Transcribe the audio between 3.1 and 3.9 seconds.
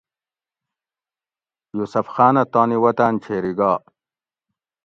چھیری گا